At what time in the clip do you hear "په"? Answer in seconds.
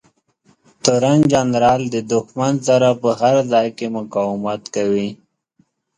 3.01-3.09